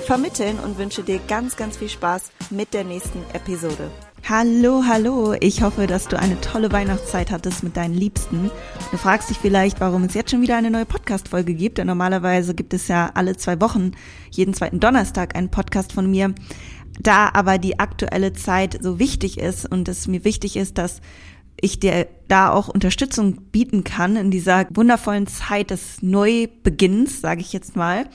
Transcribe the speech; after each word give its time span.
vermitteln 0.00 0.58
und 0.58 0.78
wünsche 0.78 1.02
dir 1.02 1.20
ganz, 1.28 1.56
ganz 1.56 1.76
viel 1.76 1.88
Spaß 1.88 2.30
mit 2.50 2.74
der 2.74 2.84
nächsten 2.84 3.22
Episode. 3.32 3.90
Hallo, 4.28 4.84
hallo. 4.86 5.34
Ich 5.40 5.62
hoffe, 5.62 5.86
dass 5.86 6.06
du 6.06 6.18
eine 6.18 6.40
tolle 6.40 6.70
Weihnachtszeit 6.70 7.30
hattest 7.30 7.62
mit 7.64 7.76
deinen 7.76 7.94
Liebsten. 7.94 8.50
Du 8.90 8.96
fragst 8.96 9.30
dich 9.30 9.38
vielleicht, 9.38 9.80
warum 9.80 10.04
es 10.04 10.14
jetzt 10.14 10.30
schon 10.30 10.42
wieder 10.42 10.56
eine 10.56 10.70
neue 10.70 10.86
Podcast-Folge 10.86 11.54
gibt. 11.54 11.78
Denn 11.78 11.88
normalerweise 11.88 12.54
gibt 12.54 12.72
es 12.74 12.86
ja 12.86 13.10
alle 13.14 13.36
zwei 13.36 13.60
Wochen, 13.60 13.92
jeden 14.30 14.54
zweiten 14.54 14.78
Donnerstag, 14.78 15.34
einen 15.34 15.50
Podcast 15.50 15.92
von 15.92 16.08
mir. 16.08 16.34
Da 17.00 17.30
aber 17.32 17.58
die 17.58 17.80
aktuelle 17.80 18.32
Zeit 18.32 18.78
so 18.80 18.98
wichtig 18.98 19.38
ist 19.38 19.70
und 19.70 19.88
es 19.88 20.06
mir 20.06 20.24
wichtig 20.24 20.56
ist, 20.56 20.78
dass 20.78 21.00
ich 21.60 21.80
dir 21.80 22.06
da 22.28 22.52
auch 22.52 22.68
Unterstützung 22.68 23.42
bieten 23.50 23.84
kann 23.84 24.16
in 24.16 24.30
dieser 24.30 24.66
wundervollen 24.70 25.26
Zeit 25.26 25.70
des 25.70 26.02
Neubeginns, 26.02 27.20
sage 27.20 27.40
ich 27.40 27.52
jetzt 27.52 27.74
mal, 27.76 28.06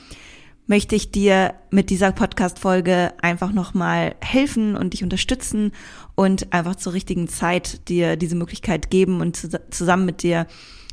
möchte 0.68 0.96
ich 0.96 1.12
dir 1.12 1.54
mit 1.70 1.90
dieser 1.90 2.12
Podcast-Folge 2.12 3.14
einfach 3.22 3.52
nochmal 3.52 4.16
helfen 4.22 4.76
und 4.76 4.94
dich 4.94 5.04
unterstützen 5.04 5.72
und 6.16 6.54
einfach 6.54 6.76
zur 6.76 6.94
richtigen 6.94 7.28
Zeit 7.28 7.88
dir 7.90 8.16
diese 8.16 8.36
Möglichkeit 8.36 8.90
geben 8.90 9.22
und 9.22 9.38
zusammen 9.74 10.06
mit 10.06 10.24
dir 10.24 10.48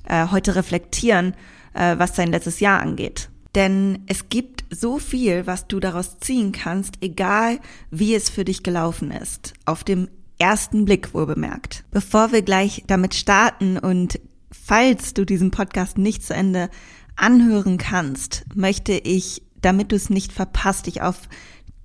äh, 0.05 0.29
heute 0.31 0.55
reflektieren, 0.57 1.35
äh, 1.75 1.99
was 1.99 2.13
dein 2.13 2.31
letztes 2.31 2.61
Jahr 2.61 2.81
angeht. 2.81 3.31
Denn 3.55 4.01
es 4.07 4.29
gibt 4.29 4.65
so 4.71 4.99
viel, 4.99 5.47
was 5.47 5.69
du 5.69 5.79
daraus 5.79 6.19
ziehen 6.19 6.53
kannst, 6.53 6.97
egal 7.03 7.59
wie 7.91 8.15
es 8.15 8.31
für 8.31 8.45
dich 8.45 8.63
gelaufen 8.63 9.11
ist. 9.11 9.53
Auf 9.67 9.85
dem 9.85 10.09
ersten 10.39 10.85
Blick 10.85 11.13
wohl 11.15 11.27
bemerkt. 11.27 11.85
Bevor 11.91 12.33
wir 12.33 12.43
gleich 12.43 12.83
damit 12.87 13.15
starten 13.15 13.79
und 13.79 14.19
falls 14.51 15.15
du 15.15 15.25
diesen 15.25 15.51
Podcast 15.51 15.99
nicht 15.99 16.25
zu 16.25 16.35
Ende 16.35 16.71
anhören 17.17 17.79
kannst, 17.79 18.45
möchte 18.55 18.93
ich 18.93 19.43
damit 19.63 19.93
du 19.93 19.97
es 19.97 20.11
nicht 20.11 20.33
verpasst, 20.33 20.87
dich 20.87 21.03
auf 21.03 21.29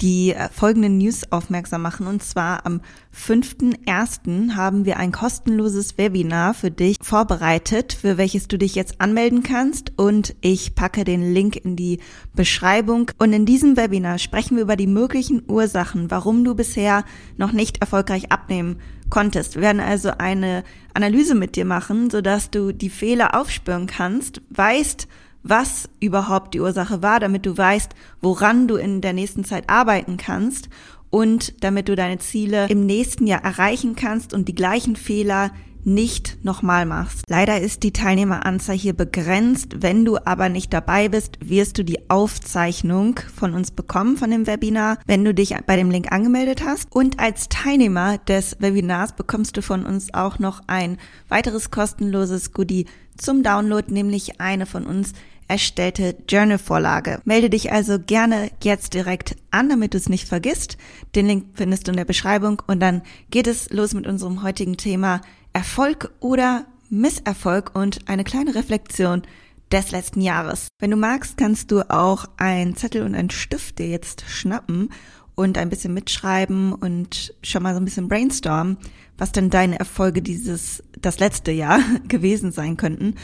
die 0.01 0.33
äh, 0.33 0.49
folgenden 0.49 0.97
News 0.97 1.31
aufmerksam 1.31 1.81
machen. 1.81 2.07
Und 2.07 2.23
zwar 2.23 2.65
am 2.65 2.81
5.1. 3.15 4.55
haben 4.55 4.85
wir 4.85 4.97
ein 4.97 5.11
kostenloses 5.11 5.97
Webinar 5.97 6.53
für 6.53 6.71
dich 6.71 6.97
vorbereitet, 7.01 7.93
für 7.93 8.17
welches 8.17 8.47
du 8.47 8.57
dich 8.57 8.75
jetzt 8.75 9.01
anmelden 9.01 9.43
kannst. 9.43 9.93
Und 9.97 10.35
ich 10.41 10.75
packe 10.75 11.03
den 11.03 11.33
Link 11.33 11.55
in 11.55 11.75
die 11.75 11.99
Beschreibung. 12.35 13.11
Und 13.17 13.33
in 13.33 13.45
diesem 13.45 13.75
Webinar 13.77 14.19
sprechen 14.19 14.55
wir 14.55 14.63
über 14.63 14.75
die 14.75 14.87
möglichen 14.87 15.43
Ursachen, 15.47 16.11
warum 16.11 16.43
du 16.43 16.53
bisher 16.53 17.03
noch 17.37 17.51
nicht 17.51 17.81
erfolgreich 17.81 18.31
abnehmen 18.31 18.79
konntest. 19.09 19.55
Wir 19.55 19.61
werden 19.63 19.81
also 19.81 20.11
eine 20.17 20.63
Analyse 20.93 21.33
mit 21.33 21.55
dir 21.55 21.65
machen, 21.65 22.09
sodass 22.09 22.51
du 22.51 22.71
die 22.71 22.89
Fehler 22.89 23.39
aufspüren 23.39 23.87
kannst, 23.87 24.41
weißt, 24.49 25.07
was 25.49 25.89
überhaupt 25.99 26.53
die 26.53 26.61
Ursache 26.61 27.01
war, 27.01 27.19
damit 27.19 27.45
du 27.45 27.57
weißt, 27.57 27.91
woran 28.21 28.67
du 28.67 28.75
in 28.75 29.01
der 29.01 29.13
nächsten 29.13 29.43
Zeit 29.43 29.69
arbeiten 29.69 30.17
kannst 30.17 30.69
und 31.09 31.63
damit 31.63 31.89
du 31.89 31.95
deine 31.95 32.19
Ziele 32.19 32.67
im 32.67 32.85
nächsten 32.85 33.27
Jahr 33.27 33.43
erreichen 33.43 33.95
kannst 33.95 34.33
und 34.33 34.47
die 34.47 34.55
gleichen 34.55 34.95
Fehler 34.95 35.51
nicht 35.87 36.43
nochmal 36.43 36.85
machst. 36.85 37.23
Leider 37.29 37.61
ist 37.61 37.81
die 37.83 37.93
Teilnehmeranzahl 37.93 38.75
hier 38.75 38.91
begrenzt. 38.91 39.81
Wenn 39.81 40.03
du 40.03 40.17
aber 40.17 40.49
nicht 40.49 40.73
dabei 40.73 41.07
bist, 41.07 41.37
wirst 41.39 41.77
du 41.77 41.83
die 41.85 42.09
Aufzeichnung 42.09 43.19
von 43.33 43.53
uns 43.53 43.71
bekommen 43.71 44.17
von 44.17 44.29
dem 44.29 44.47
Webinar, 44.47 44.97
wenn 45.07 45.23
du 45.23 45.33
dich 45.33 45.55
bei 45.65 45.77
dem 45.77 45.89
Link 45.89 46.11
angemeldet 46.11 46.61
hast. 46.65 46.93
Und 46.93 47.21
als 47.21 47.47
Teilnehmer 47.47 48.17
des 48.17 48.57
Webinars 48.59 49.13
bekommst 49.13 49.55
du 49.55 49.61
von 49.61 49.85
uns 49.85 50.13
auch 50.13 50.39
noch 50.39 50.61
ein 50.67 50.97
weiteres 51.29 51.71
kostenloses 51.71 52.51
Goodie 52.51 52.85
zum 53.15 53.41
Download, 53.41 53.91
nämlich 53.91 54.41
eine 54.41 54.65
von 54.65 54.85
uns 54.85 55.13
erstellte 55.47 56.15
Journal-Vorlage. 56.27 57.21
Melde 57.25 57.49
dich 57.49 57.71
also 57.71 57.97
gerne 57.99 58.51
jetzt 58.63 58.93
direkt 58.93 59.35
an, 59.51 59.69
damit 59.69 59.93
du 59.93 59.97
es 59.97 60.09
nicht 60.09 60.27
vergisst. 60.27 60.77
Den 61.15 61.27
Link 61.27 61.45
findest 61.53 61.87
du 61.87 61.91
in 61.91 61.97
der 61.97 62.05
Beschreibung 62.05 62.61
und 62.67 62.79
dann 62.79 63.01
geht 63.31 63.47
es 63.47 63.69
los 63.69 63.93
mit 63.93 64.07
unserem 64.07 64.43
heutigen 64.43 64.77
Thema 64.77 65.21
Erfolg 65.53 66.11
oder 66.19 66.65
Misserfolg 66.89 67.71
und 67.73 68.07
eine 68.07 68.23
kleine 68.23 68.55
Reflexion 68.55 69.23
des 69.71 69.91
letzten 69.91 70.21
Jahres. 70.21 70.69
Wenn 70.79 70.91
du 70.91 70.97
magst, 70.97 71.37
kannst 71.37 71.71
du 71.71 71.89
auch 71.89 72.25
ein 72.37 72.75
Zettel 72.75 73.03
und 73.03 73.15
ein 73.15 73.29
Stift 73.29 73.79
dir 73.79 73.87
jetzt 73.87 74.23
schnappen 74.27 74.89
und 75.35 75.57
ein 75.57 75.69
bisschen 75.69 75.93
mitschreiben 75.93 76.73
und 76.73 77.33
schon 77.43 77.63
mal 77.63 77.73
so 77.73 77.79
ein 77.79 77.85
bisschen 77.85 78.07
brainstormen, 78.07 78.77
was 79.17 79.31
denn 79.31 79.49
deine 79.49 79.77
Erfolge 79.79 80.21
dieses, 80.21 80.83
das 80.99 81.19
letzte 81.19 81.51
Jahr 81.51 81.79
gewesen 82.07 82.51
sein 82.51 82.77
könnten. 82.77 83.15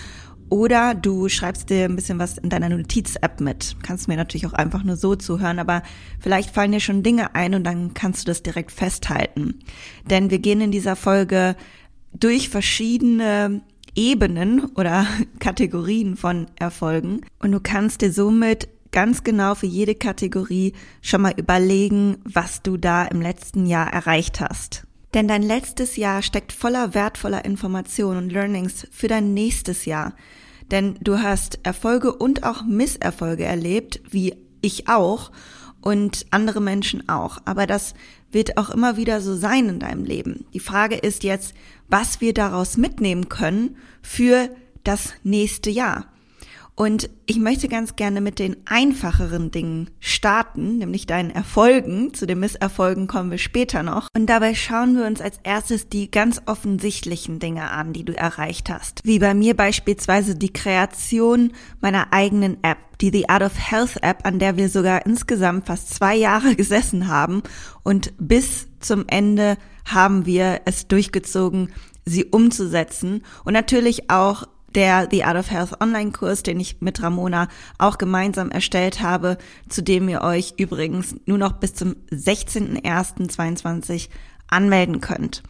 Oder 0.54 0.94
du 0.94 1.30
schreibst 1.30 1.72
dir 1.72 1.86
ein 1.86 1.96
bisschen 1.96 2.20
was 2.20 2.38
in 2.38 2.52
deiner 2.52 2.70
Notiz-App 2.70 3.42
mit. 3.42 3.76
Kannst 3.82 4.08
mir 4.08 4.18
natürlich 4.18 4.46
auch 4.46 4.54
einfach 4.54 4.84
nur 4.84 4.98
so 4.98 5.16
zuhören, 5.16 5.58
aber 5.58 5.82
vielleicht 6.20 6.52
fallen 6.52 6.74
dir 6.74 6.80
schon 6.80 7.02
Dinge 7.02 7.34
ein 7.34 7.56
und 7.56 7.64
dann 7.64 7.96
kannst 7.96 8.22
du 8.22 8.26
das 8.28 8.44
direkt 8.44 8.72
festhalten. 8.72 9.62
Denn 10.08 10.30
wir 10.30 10.38
gehen 10.38 10.62
in 10.62 10.70
dieser 10.70 10.96
Folge 10.96 11.56
durch 12.14 12.50
verschiedene 12.50 13.62
Ebenen 13.96 14.66
oder 14.76 15.08
Kategorien 15.40 16.18
von 16.18 16.46
Erfolgen 16.60 17.22
und 17.40 17.52
du 17.52 17.60
kannst 17.60 18.02
dir 18.02 18.12
somit 18.12 18.68
ganz 18.92 19.24
genau 19.24 19.56
für 19.56 19.66
jede 19.66 19.96
Kategorie 19.96 20.74
schon 21.02 21.24
mal 21.24 21.34
überlegen, 21.36 22.18
was 22.26 22.62
du 22.62 22.78
da 22.78 23.06
im 23.06 23.22
letzten 23.24 23.66
Jahr 23.66 23.92
erreicht 23.92 24.40
hast. 24.40 24.86
Denn 25.16 25.28
dein 25.28 25.42
letztes 25.42 25.96
Jahr 25.96 26.22
steckt 26.22 26.52
voller 26.52 26.94
wertvoller 26.94 27.44
Informationen 27.44 28.26
und 28.26 28.32
Learnings 28.32 28.88
für 28.92 29.08
dein 29.08 29.34
nächstes 29.34 29.86
Jahr. 29.86 30.14
Denn 30.72 30.98
du 31.02 31.20
hast 31.20 31.60
Erfolge 31.64 32.14
und 32.14 32.44
auch 32.44 32.64
Misserfolge 32.64 33.44
erlebt, 33.44 34.02
wie 34.10 34.36
ich 34.62 34.88
auch 34.88 35.32
und 35.82 36.26
andere 36.32 36.62
Menschen 36.62 37.10
auch. 37.10 37.40
Aber 37.46 37.68
das 37.68 37.94
wird 38.32 38.58
auch 38.58 38.70
immer 38.70 38.98
wieder 38.98 39.22
so 39.22 39.36
sein 39.36 39.70
in 39.70 39.80
deinem 39.80 40.06
Leben. 40.06 40.46
Die 40.54 40.60
Frage 40.60 40.96
ist 40.96 41.24
jetzt, 41.24 41.54
was 41.88 42.22
wir 42.22 42.34
daraus 42.34 42.78
mitnehmen 42.78 43.30
können 43.30 43.78
für 44.02 44.50
das 44.84 45.14
nächste 45.24 45.70
Jahr. 45.70 46.13
Und 46.76 47.10
ich 47.28 47.38
möchte 47.38 47.68
ganz 47.68 47.96
gerne 47.96 48.20
mit 48.20 48.40
den 48.40 48.58
einfacheren 48.66 49.52
Dingen 49.52 49.92
starten, 50.00 50.80
nämlich 50.80 51.06
deinen 51.06 51.30
Erfolgen. 51.30 52.14
Zu 52.16 52.26
den 52.26 52.40
Misserfolgen 52.40 53.08
kommen 53.08 53.30
wir 53.30 53.38
später 53.38 53.84
noch. 53.84 54.08
Und 54.16 54.26
dabei 54.26 54.56
schauen 54.56 54.98
wir 54.98 55.06
uns 55.06 55.22
als 55.22 55.38
erstes 55.44 55.88
die 55.88 56.10
ganz 56.10 56.42
offensichtlichen 56.48 57.38
Dinge 57.38 57.70
an, 57.70 57.94
die 57.94 58.04
du 58.04 58.18
erreicht 58.18 58.72
hast. 58.72 59.02
Wie 59.04 59.20
bei 59.20 59.36
mir 59.36 59.56
beispielsweise 59.56 60.36
die 60.36 60.52
Kreation 60.52 61.54
meiner 61.80 62.12
eigenen 62.12 62.64
App, 62.64 62.80
die 63.02 63.12
The 63.12 63.30
Art 63.30 63.44
of 63.44 63.54
Health 63.56 64.02
App, 64.02 64.26
an 64.26 64.40
der 64.40 64.58
wir 64.58 64.70
sogar 64.70 65.06
insgesamt 65.06 65.68
fast 65.68 65.94
zwei 65.94 66.16
Jahre 66.16 66.56
gesessen 66.58 67.08
haben. 67.08 67.44
Und 67.84 68.14
bis 68.18 68.68
zum 68.80 69.06
Ende 69.08 69.58
haben 69.86 70.26
wir 70.26 70.62
es 70.66 70.88
durchgezogen, 70.88 71.70
sie 72.06 72.26
umzusetzen 72.26 73.24
und 73.46 73.54
natürlich 73.54 74.10
auch 74.10 74.46
der 74.76 75.08
The 75.10 75.24
Art 75.24 75.38
of 75.38 75.50
Health 75.52 75.82
Online-Kurs, 75.82 76.44
den 76.44 76.60
ich 76.60 76.82
mit 76.82 77.02
Ramona 77.02 77.48
auch 77.78 77.98
gemeinsam 77.98 78.52
erstellt 78.52 79.02
habe, 79.02 79.38
zu 79.70 79.82
dem 79.82 80.10
ihr 80.10 80.22
euch 80.22 80.54
übrigens 80.58 81.16
nur 81.26 81.38
noch 81.38 81.54
bis 81.54 81.74
zum 81.74 81.96
16.01.22 82.12 84.10
anmelden 84.48 85.02
könnt. 85.02 85.44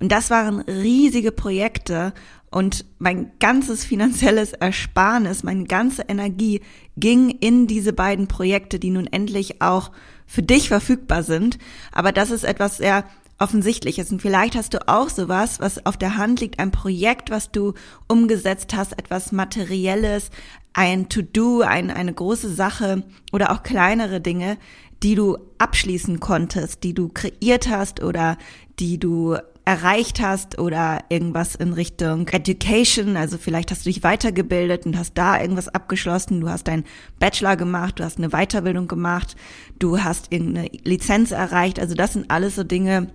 Und 0.00 0.10
das 0.10 0.30
waren 0.30 0.60
riesige 0.60 1.30
Projekte 1.30 2.14
und 2.50 2.84
mein 2.98 3.30
ganzes 3.38 3.84
finanzielles 3.84 4.52
Ersparnis, 4.54 5.44
meine 5.44 5.64
ganze 5.64 6.02
Energie 6.08 6.62
ging 6.96 7.30
in 7.30 7.66
diese 7.66 7.92
beiden 7.92 8.26
Projekte, 8.26 8.78
die 8.78 8.90
nun 8.90 9.06
endlich 9.06 9.62
auch 9.62 9.92
für 10.26 10.42
dich 10.42 10.68
verfügbar 10.68 11.22
sind. 11.22 11.58
Aber 11.92 12.12
das 12.12 12.30
ist 12.30 12.44
etwas 12.44 12.78
sehr 12.78 13.04
Offensichtliches. 13.40 14.12
Und 14.12 14.22
vielleicht 14.22 14.54
hast 14.54 14.74
du 14.74 14.86
auch 14.86 15.08
sowas, 15.08 15.60
was 15.60 15.84
auf 15.86 15.96
der 15.96 16.16
Hand 16.16 16.40
liegt, 16.40 16.58
ein 16.58 16.70
Projekt, 16.70 17.30
was 17.30 17.50
du 17.50 17.74
umgesetzt 18.06 18.74
hast, 18.74 18.92
etwas 18.92 19.32
Materielles, 19.32 20.30
ein 20.72 21.08
To-Do, 21.08 21.62
ein, 21.62 21.90
eine 21.90 22.12
große 22.12 22.52
Sache 22.52 23.02
oder 23.32 23.50
auch 23.50 23.62
kleinere 23.62 24.20
Dinge, 24.20 24.58
die 25.02 25.14
du 25.14 25.38
abschließen 25.58 26.20
konntest, 26.20 26.84
die 26.84 26.94
du 26.94 27.08
kreiert 27.08 27.68
hast 27.68 28.02
oder 28.02 28.36
die 28.78 28.98
du 28.98 29.36
erreicht 29.64 30.20
hast 30.20 30.58
oder 30.58 31.04
irgendwas 31.10 31.54
in 31.54 31.72
Richtung 31.72 32.26
Education, 32.28 33.16
also 33.16 33.38
vielleicht 33.38 33.70
hast 33.70 33.84
du 33.84 33.90
dich 33.90 34.02
weitergebildet 34.02 34.86
und 34.86 34.98
hast 34.98 35.16
da 35.16 35.40
irgendwas 35.40 35.68
abgeschlossen, 35.68 36.40
du 36.40 36.48
hast 36.48 36.66
deinen 36.66 36.84
Bachelor 37.18 37.56
gemacht, 37.56 37.98
du 37.98 38.04
hast 38.04 38.18
eine 38.18 38.30
Weiterbildung 38.30 38.88
gemacht, 38.88 39.36
du 39.78 40.02
hast 40.02 40.32
irgendeine 40.32 40.70
Lizenz 40.84 41.30
erreicht, 41.30 41.78
also 41.78 41.94
das 41.94 42.14
sind 42.14 42.30
alles 42.30 42.56
so 42.56 42.64
Dinge, 42.64 43.08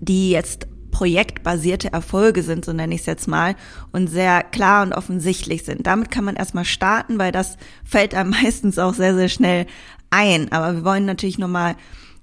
die 0.00 0.30
jetzt 0.30 0.66
projektbasierte 0.90 1.92
Erfolge 1.92 2.42
sind, 2.42 2.64
so 2.64 2.72
nenne 2.72 2.94
ich 2.94 3.02
es 3.02 3.06
jetzt 3.06 3.28
mal, 3.28 3.54
und 3.92 4.08
sehr 4.08 4.42
klar 4.42 4.82
und 4.82 4.94
offensichtlich 4.94 5.62
sind. 5.62 5.86
Damit 5.86 6.10
kann 6.10 6.24
man 6.24 6.36
erstmal 6.36 6.64
starten, 6.64 7.18
weil 7.18 7.32
das 7.32 7.58
fällt 7.84 8.14
einem 8.14 8.30
meistens 8.42 8.78
auch 8.78 8.94
sehr, 8.94 9.14
sehr 9.14 9.28
schnell 9.28 9.66
ein. 10.08 10.50
Aber 10.52 10.74
wir 10.74 10.84
wollen 10.84 11.04
natürlich 11.04 11.36
nochmal 11.36 11.76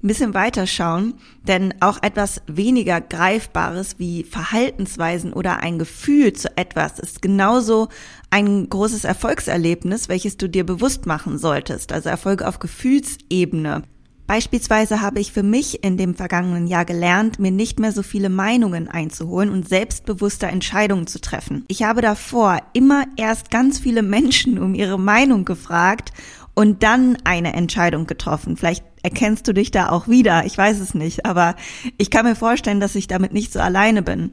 ein 0.04 0.08
bisschen 0.08 0.34
weiter 0.34 0.68
schauen, 0.68 1.14
denn 1.48 1.76
auch 1.80 2.02
etwas 2.02 2.42
weniger 2.48 3.00
Greifbares 3.00 4.00
wie 4.00 4.24
Verhaltensweisen 4.24 5.32
oder 5.34 5.60
ein 5.60 5.80
Gefühl 5.80 6.34
zu 6.34 6.58
etwas 6.58 7.00
ist 7.00 7.22
genauso 7.22 7.88
ein 8.30 8.68
großes 8.70 9.06
Erfolgserlebnis, 9.06 10.10
welches 10.10 10.36
du 10.36 10.50
dir 10.50 10.66
bewusst 10.66 11.06
machen 11.06 11.38
solltest. 11.38 11.94
Also 11.94 12.10
Erfolge 12.10 12.48
auf 12.48 12.60
Gefühlsebene. 12.60 13.84
Beispielsweise 14.26 15.02
habe 15.02 15.20
ich 15.20 15.34
für 15.34 15.44
mich 15.44 15.84
in 15.84 15.98
dem 15.98 16.16
vergangenen 16.16 16.66
Jahr 16.66 16.86
gelernt, 16.86 17.40
mir 17.40 17.52
nicht 17.52 17.80
mehr 17.80 17.92
so 17.92 18.04
viele 18.04 18.30
Meinungen 18.30 18.88
einzuholen 18.88 19.50
und 19.50 19.68
selbstbewusster 19.68 20.48
Entscheidungen 20.48 21.08
zu 21.08 21.20
treffen. 21.20 21.66
Ich 21.68 21.84
habe 21.84 22.02
davor 22.02 22.62
immer 22.72 23.06
erst 23.18 23.52
ganz 23.52 23.80
viele 23.80 24.02
Menschen 24.02 24.60
um 24.60 24.76
ihre 24.76 24.98
Meinung 24.98 25.44
gefragt 25.44 26.14
und 26.54 26.84
dann 26.84 27.18
eine 27.26 27.54
Entscheidung 27.54 28.08
getroffen. 28.08 28.56
Vielleicht 28.56 28.86
erkennst 29.02 29.48
du 29.48 29.54
dich 29.54 29.72
da 29.72 29.90
auch 29.90 30.08
wieder, 30.08 30.46
ich 30.46 30.58
weiß 30.58 30.80
es 30.80 30.94
nicht, 30.94 31.26
aber 31.26 31.56
ich 31.98 32.10
kann 32.10 32.26
mir 32.26 32.36
vorstellen, 32.36 32.80
dass 32.80 32.96
ich 32.96 33.08
damit 33.08 33.34
nicht 33.34 33.52
so 33.52 33.60
alleine 33.60 34.02
bin. 34.02 34.32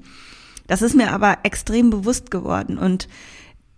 Das 0.69 0.83
ist 0.83 0.95
mir 0.95 1.11
aber 1.11 1.39
extrem 1.43 1.91
bewusst 1.91 2.31
geworden 2.31 2.79
und 2.79 3.09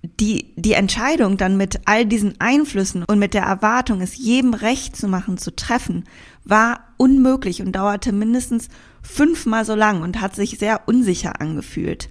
die, 0.03 0.53
die 0.57 0.73
Entscheidung 0.73 1.37
dann 1.37 1.57
mit 1.57 1.81
all 1.85 2.05
diesen 2.05 2.41
Einflüssen 2.41 3.05
und 3.05 3.19
mit 3.19 3.35
der 3.35 3.45
Erwartung, 3.45 4.01
es 4.01 4.17
jedem 4.17 4.55
recht 4.55 4.97
zu 4.97 5.07
machen, 5.07 5.39
zu 5.39 5.55
treffen, 5.55 6.05
war 6.45 6.89
unmöglich 6.97 7.63
und 7.63 7.73
dauerte 7.73 8.13
mindestens 8.13 8.69
fünfmal 9.01 9.65
so 9.65 9.75
lang 9.75 10.03
und 10.03 10.21
hat 10.21 10.35
sich 10.35 10.59
sehr 10.59 10.83
unsicher 10.87 11.41
angefühlt. 11.41 12.09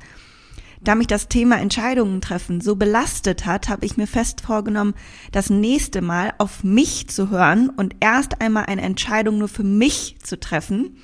Da 0.83 0.95
mich 0.95 1.07
das 1.07 1.27
Thema 1.27 1.59
Entscheidungen 1.59 2.21
treffen 2.21 2.59
so 2.59 2.75
belastet 2.75 3.45
hat, 3.45 3.69
habe 3.69 3.85
ich 3.85 3.97
mir 3.97 4.07
fest 4.07 4.41
vorgenommen, 4.41 4.95
das 5.31 5.51
nächste 5.51 6.01
Mal 6.01 6.33
auf 6.39 6.63
mich 6.63 7.07
zu 7.07 7.29
hören 7.29 7.69
und 7.69 7.95
erst 7.99 8.41
einmal 8.41 8.65
eine 8.65 8.81
Entscheidung 8.81 9.37
nur 9.37 9.47
für 9.47 9.63
mich 9.63 10.17
zu 10.23 10.39
treffen. 10.39 10.97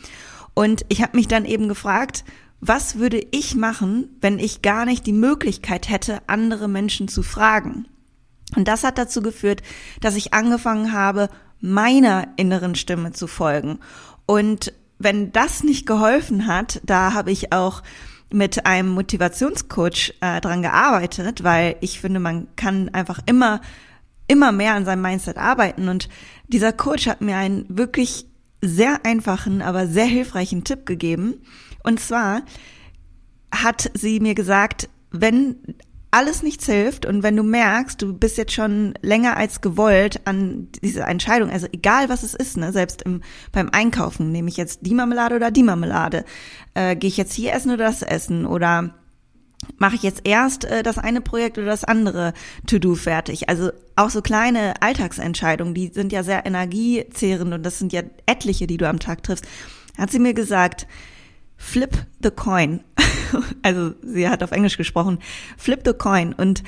Und 0.56 0.84
ich 0.90 1.04
habe 1.04 1.16
mich 1.16 1.28
dann 1.28 1.46
eben 1.46 1.68
gefragt, 1.68 2.24
was 2.60 2.98
würde 2.98 3.26
ich 3.32 3.56
machen, 3.56 4.18
wenn 4.22 4.40
ich 4.40 4.62
gar 4.62 4.86
nicht 4.86 5.06
die 5.06 5.14
Möglichkeit 5.14 5.90
hätte, 5.90 6.22
andere 6.28 6.68
Menschen 6.68 7.08
zu 7.08 7.24
fragen? 7.24 7.88
Und 8.56 8.68
das 8.68 8.84
hat 8.84 8.98
dazu 8.98 9.22
geführt, 9.22 9.62
dass 10.02 10.16
ich 10.16 10.34
angefangen 10.34 10.94
habe, 10.94 11.30
meiner 11.60 12.28
inneren 12.38 12.76
Stimme 12.76 13.12
zu 13.12 13.28
folgen. 13.28 13.80
Und 14.26 14.74
wenn 15.00 15.32
das 15.32 15.64
nicht 15.64 15.86
geholfen 15.86 16.48
hat, 16.48 16.82
da 16.84 17.14
habe 17.14 17.32
ich 17.32 17.54
auch 17.54 17.84
mit 18.32 18.66
einem 18.66 18.90
Motivationscoach 18.90 20.16
äh, 20.22 20.42
dran 20.42 20.62
gearbeitet, 20.62 21.44
weil 21.44 21.78
ich 21.82 22.00
finde, 22.00 22.20
man 22.20 22.48
kann 22.56 22.90
einfach 22.90 23.20
immer, 23.26 23.62
immer 24.28 24.52
mehr 24.52 24.74
an 24.74 24.86
seinem 24.86 25.02
Mindset 25.02 25.38
arbeiten. 25.38 25.88
Und 25.88 26.10
dieser 26.48 26.74
Coach 26.74 27.08
hat 27.08 27.22
mir 27.22 27.38
einen 27.38 27.66
wirklich 27.70 28.26
sehr 28.62 29.06
einfachen, 29.06 29.62
aber 29.62 29.88
sehr 29.88 30.06
hilfreichen 30.06 30.64
Tipp 30.64 30.86
gegeben. 30.86 31.42
Und 31.84 32.00
zwar 32.00 32.44
hat 33.52 33.92
sie 33.94 34.20
mir 34.20 34.36
gesagt, 34.36 34.90
wenn 35.12 35.58
alles 36.12 36.42
nichts 36.42 36.66
hilft 36.66 37.06
und 37.06 37.22
wenn 37.22 37.36
du 37.36 37.44
merkst, 37.44 38.02
du 38.02 38.14
bist 38.14 38.38
jetzt 38.38 38.54
schon 38.54 38.94
länger 39.02 39.36
als 39.36 39.62
gewollt 39.62 40.22
an 40.26 40.70
dieser 40.82 41.08
Entscheidung, 41.08 41.50
also 41.50 41.68
egal 41.72 42.10
was 42.10 42.24
es 42.24 42.34
ist, 42.34 42.58
ne, 42.58 42.72
selbst 42.72 43.02
im, 43.02 43.22
beim 43.52 43.70
Einkaufen, 43.72 44.32
nehme 44.32 44.50
ich 44.50 44.58
jetzt 44.58 44.80
die 44.84 44.94
Marmelade 44.94 45.36
oder 45.36 45.52
die 45.52 45.64
Marmelade, 45.64 46.24
äh, 46.76 46.96
gehe 46.96 47.10
ich 47.10 47.18
jetzt 47.18 47.34
hier 47.34 47.54
essen 47.54 47.72
oder 47.72 47.86
das 47.86 48.02
essen 48.02 48.46
oder 48.46 48.96
mache 49.78 49.96
ich 49.96 50.04
jetzt 50.04 50.22
erst 50.24 50.66
äh, 50.66 50.84
das 50.84 50.98
eine 50.98 51.22
Projekt 51.22 51.58
oder 51.58 51.68
das 51.68 51.84
andere 51.84 52.34
To-Do 52.68 52.96
fertig. 52.96 53.50
Also 53.50 53.72
auch 53.96 54.10
so 54.10 54.22
kleine 54.22 54.82
Alltagsentscheidungen, 54.82 55.74
die 55.74 55.88
sind 55.88 56.12
ja 56.12 56.24
sehr 56.24 56.46
energiezehrend 56.46 57.54
und 57.54 57.64
das 57.64 57.80
sind 57.80 57.94
ja 57.94 58.02
etliche, 58.26 58.68
die 58.68 58.78
du 58.78 58.88
am 58.88 59.00
Tag 59.00 59.24
triffst. 59.24 59.46
Hat 59.98 60.12
sie 60.12 60.20
mir 60.20 60.34
gesagt, 60.34 60.88
flip 61.58 62.06
the 62.22 62.32
coin. 62.32 62.82
also 63.64 63.94
sie 64.02 64.30
hat 64.30 64.44
auf 64.44 64.52
Englisch 64.52 64.78
gesprochen, 64.78 65.20
flip 65.58 65.82
the 65.86 65.94
coin. 65.94 66.34
Und 66.34 66.64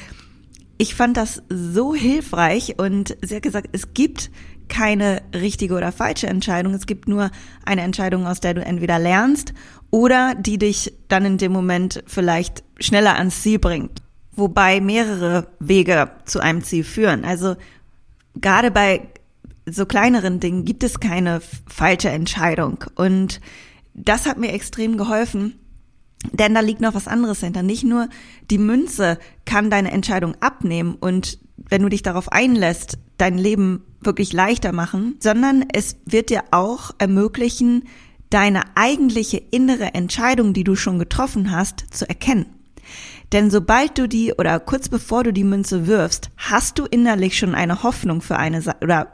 ich 0.78 0.96
fand 0.96 1.18
das 1.18 1.44
so 1.50 1.94
hilfreich 1.94 2.80
und 2.80 3.16
sie 3.22 3.36
hat 3.36 3.44
gesagt, 3.44 3.70
es 3.72 3.94
gibt 3.94 4.32
keine 4.70 5.24
richtige 5.34 5.74
oder 5.74 5.92
falsche 5.92 6.28
Entscheidung. 6.28 6.74
Es 6.74 6.86
gibt 6.86 7.08
nur 7.08 7.32
eine 7.66 7.82
Entscheidung, 7.82 8.26
aus 8.26 8.40
der 8.40 8.54
du 8.54 8.64
entweder 8.64 9.00
lernst 9.00 9.54
oder 9.92 10.36
die 10.36 10.58
dich 10.58 10.94
dann 11.08 11.26
in 11.26 11.38
dem 11.38 11.52
Moment 11.52 12.04
vielleicht 12.06 12.64
schneller 12.80 13.16
ans 13.16 13.42
Ziel 13.42 13.60
bringt. 13.60 14.02
Wobei 14.32 14.80
mehrere 14.82 15.48
Wege 15.60 16.12
zu 16.26 16.40
einem 16.40 16.64
Ziel 16.64 16.84
führen. 16.84 17.26
Also 17.26 17.56
gerade 18.36 18.72
bei 18.72 19.10
so 19.66 19.86
kleineren 19.86 20.40
Dingen 20.40 20.66
gibt 20.66 20.84
es 20.84 21.00
keine 21.00 21.42
falsche 21.68 22.10
Entscheidung. 22.10 22.84
Und 22.96 23.42
das 23.94 24.26
hat 24.26 24.38
mir 24.38 24.54
extrem 24.54 24.98
geholfen, 24.98 25.60
denn 26.32 26.54
da 26.54 26.62
liegt 26.62 26.82
noch 26.82 26.94
was 26.94 27.08
anderes 27.08 27.42
hinter. 27.42 27.64
Nicht 27.64 27.84
nur 27.84 28.08
die 28.50 28.58
Münze 28.58 29.18
kann 29.46 29.70
deine 29.70 29.92
Entscheidung 29.92 30.36
abnehmen 30.42 30.96
und 30.96 31.40
wenn 31.70 31.82
du 31.82 31.90
dich 31.90 32.04
darauf 32.04 32.32
einlässt, 32.32 32.98
dein 33.18 33.38
Leben 33.38 33.84
wirklich 34.02 34.32
leichter 34.32 34.72
machen, 34.72 35.18
sondern 35.20 35.66
es 35.74 35.98
wird 36.06 36.30
dir 36.30 36.44
auch 36.52 36.92
ermöglichen, 37.00 37.84
deine 38.30 38.62
eigentliche 38.76 39.38
innere 39.38 39.94
Entscheidung, 39.94 40.54
die 40.54 40.64
du 40.64 40.76
schon 40.76 41.00
getroffen 41.00 41.52
hast, 41.52 41.86
zu 41.92 42.08
erkennen. 42.08 42.46
Denn 43.32 43.52
sobald 43.52 43.98
du 43.98 44.08
die 44.08 44.34
oder 44.34 44.60
kurz 44.60 44.90
bevor 44.90 45.24
du 45.24 45.32
die 45.34 45.44
Münze 45.44 45.88
wirfst, 45.88 46.32
hast 46.38 46.80
du 46.80 46.86
innerlich 46.86 47.38
schon 47.38 47.54
eine 47.54 47.84
Hoffnung 47.84 48.22
für 48.22 48.38
eine 48.38 48.62
Seite 48.62 48.84
oder 48.84 49.08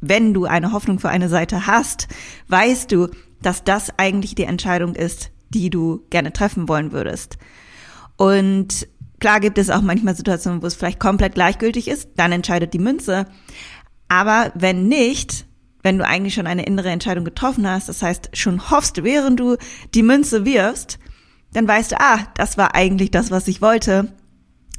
wenn 0.00 0.34
du 0.34 0.44
eine 0.44 0.72
Hoffnung 0.72 0.98
für 0.98 1.08
eine 1.08 1.28
Seite 1.28 1.66
hast, 1.66 2.08
weißt 2.48 2.92
du, 2.92 3.08
dass 3.42 3.64
das 3.64 3.98
eigentlich 3.98 4.34
die 4.34 4.44
Entscheidung 4.44 4.94
ist, 4.94 5.30
die 5.50 5.70
du 5.70 6.02
gerne 6.10 6.32
treffen 6.32 6.68
wollen 6.68 6.92
würdest. 6.92 7.38
Und 8.16 8.86
klar 9.20 9.40
gibt 9.40 9.58
es 9.58 9.70
auch 9.70 9.82
manchmal 9.82 10.14
Situationen, 10.14 10.62
wo 10.62 10.66
es 10.66 10.74
vielleicht 10.74 11.00
komplett 11.00 11.34
gleichgültig 11.34 11.88
ist, 11.88 12.10
dann 12.16 12.32
entscheidet 12.32 12.74
die 12.74 12.78
Münze. 12.78 13.26
Aber 14.08 14.52
wenn 14.54 14.88
nicht, 14.88 15.46
wenn 15.84 15.98
du 15.98 16.06
eigentlich 16.06 16.34
schon 16.34 16.48
eine 16.48 16.64
innere 16.64 16.88
Entscheidung 16.88 17.24
getroffen 17.24 17.68
hast, 17.68 17.88
das 17.88 18.02
heißt 18.02 18.30
schon 18.32 18.70
hoffst, 18.70 19.04
während 19.04 19.38
du 19.38 19.56
die 19.94 20.02
Münze 20.02 20.44
wirfst, 20.44 20.98
dann 21.52 21.68
weißt 21.68 21.92
du, 21.92 22.00
ah, 22.00 22.20
das 22.34 22.58
war 22.58 22.74
eigentlich 22.74 23.10
das, 23.10 23.30
was 23.30 23.46
ich 23.46 23.62
wollte. 23.62 24.12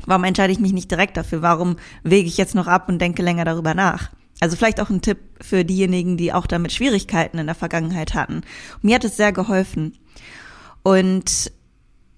Warum 0.06 0.24
entscheide 0.26 0.52
ich 0.52 0.60
mich 0.60 0.74
nicht 0.74 0.92
direkt 0.92 1.16
dafür? 1.16 1.42
Warum 1.42 1.78
wege 2.04 2.28
ich 2.28 2.38
jetzt 2.38 2.56
noch 2.56 2.68
ab 2.68 2.90
und 2.90 3.00
denke 3.00 3.22
länger 3.22 3.46
darüber 3.46 3.76
nach? 3.76 4.10
Also 4.42 4.58
vielleicht 4.58 4.82
auch 4.82 4.90
ein 4.90 5.02
Tipp 5.02 5.20
für 5.40 5.64
diejenigen, 5.64 6.18
die 6.18 6.34
auch 6.34 6.48
damit 6.48 6.74
Schwierigkeiten 6.74 7.38
in 7.38 7.46
der 7.46 7.56
Vergangenheit 7.56 8.16
hatten. 8.16 8.42
mir 8.82 8.96
hat 8.96 9.06
es 9.06 9.16
sehr 9.16 9.32
geholfen. 9.32 9.98
Und 10.84 11.52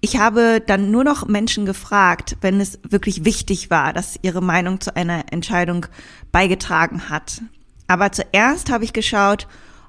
ich 0.00 0.18
habe 0.18 0.62
dann 0.66 0.90
nur 0.90 1.04
noch 1.04 1.26
Menschen 1.26 1.66
gefragt, 1.66 2.38
wenn 2.40 2.60
es 2.60 2.78
wirklich 2.88 3.24
wichtig 3.24 3.70
war, 3.70 3.92
dass 3.92 4.18
ihre 4.22 4.40
Meinung 4.40 4.80
zu 4.80 4.96
einer 4.96 5.30
Entscheidung 5.30 5.86
beigetragen 6.32 7.10
hat. 7.10 7.42
Aber 7.88 8.12
zuerst 8.12 8.70
habe 8.70 8.84
ich 8.84 8.92
geschaut, 8.92 9.48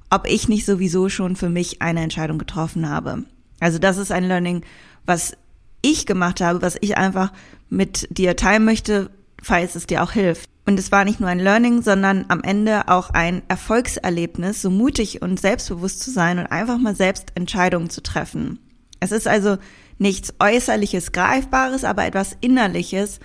ob 0.10 0.27
ich 0.27 0.50
nicht 0.50 0.65
sowieso 0.65 1.10
schon 1.10 1.36
für 1.36 1.50
mich 1.50 1.82
eine 1.82 2.01
Entscheidung 2.01 2.39
getroffen 2.39 2.89
habe. 2.89 3.25
Also 3.60 3.77
das 3.77 3.98
ist 3.98 4.12
ein 4.12 4.24
Learning, 4.24 4.63
was 5.06 5.38
ich 5.82 6.06
gemacht 6.06 6.41
habe, 6.41 6.62
was 6.62 6.77
ich 6.82 6.98
einfach 6.98 7.32
mit 7.70 8.08
dir 8.10 8.36
teilen 8.36 8.65
möchte, 8.65 9.12
falls 9.41 9.75
es 9.75 9.86
dir 9.86 10.03
auch 10.03 10.12
hilft. 10.12 10.50
Und 10.65 10.79
es 10.79 10.91
war 10.91 11.03
nicht 11.03 11.20
nur 11.20 11.29
ein 11.29 11.39
Learning, 11.39 11.82
sondern 11.82 12.25
am 12.27 12.41
Ende 12.41 12.88
auch 12.89 13.10
ein 13.12 13.41
Erfolgserlebnis, 13.48 14.62
so 14.62 14.70
mutig 14.70 15.22
und 15.22 15.39
selbstbewusst 15.39 16.01
zu 16.01 16.12
sein 16.12 16.38
und 16.38 16.48
einfach 16.48 16.77
mal 16.77 16.96
selbst 16.96 17.32
Entscheidungen 17.36 17.89
zu 17.89 18.01
treffen. 18.01 18.60
Es 19.00 19.12
ist 19.12 19.27
also 19.27 19.58
nichts 19.98 20.34
äußerliches, 20.39 21.12
greifbares, 21.12 21.84
aber 21.84 22.06
etwas 22.06 22.38
innerliches, 22.41 23.20